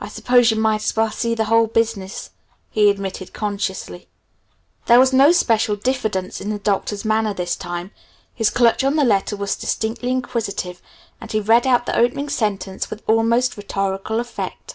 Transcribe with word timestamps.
"I 0.00 0.08
suppose 0.08 0.50
you 0.50 0.56
might 0.56 0.82
as 0.82 0.96
well 0.96 1.12
see 1.12 1.36
the 1.36 1.44
whole 1.44 1.68
business," 1.68 2.30
he 2.72 2.90
admitted 2.90 3.32
consciously. 3.32 4.08
There 4.86 4.98
was 4.98 5.12
no 5.12 5.30
special 5.30 5.76
diffidence 5.76 6.40
in 6.40 6.50
the 6.50 6.58
Doctor's 6.58 7.04
manner 7.04 7.32
this 7.32 7.54
time. 7.54 7.92
His 8.34 8.50
clutch 8.50 8.82
on 8.82 8.96
the 8.96 9.04
letter 9.04 9.36
was 9.36 9.54
distinctly 9.54 10.10
inquisitive, 10.10 10.82
and 11.20 11.30
he 11.30 11.38
read 11.38 11.68
out 11.68 11.86
the 11.86 11.96
opening 11.96 12.28
sentences 12.30 12.90
with 12.90 13.04
almost 13.06 13.56
rhetorical 13.56 14.18
effect. 14.18 14.74